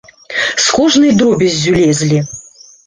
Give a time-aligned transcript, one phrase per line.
[0.63, 2.19] З кожнай дробяззю лезлі.